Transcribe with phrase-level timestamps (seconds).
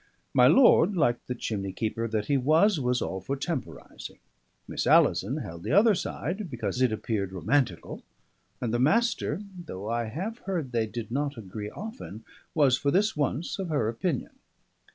[0.33, 4.17] My lord, like the chimney keeper that he was, was all for temporising.
[4.67, 8.01] Miss Alison held the other side, because it appeared romantical;
[8.59, 12.25] and the Master (though I have heard they did not agree often)
[12.55, 14.31] was for this once of her opinion.